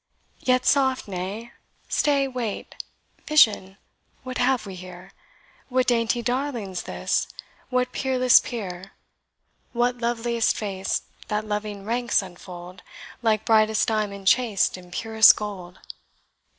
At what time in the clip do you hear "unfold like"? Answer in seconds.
12.23-13.45